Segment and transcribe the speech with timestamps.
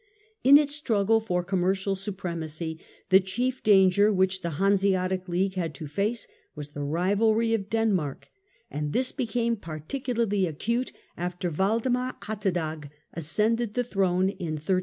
[0.43, 5.85] In its struggle for commercial supremacy the chief danger which the Hanseatic League had to
[5.85, 8.27] face was the rivalry of Denmark;
[8.71, 14.79] and this became particularly acute after Waldemar Atterdag ascended the throne in 1340.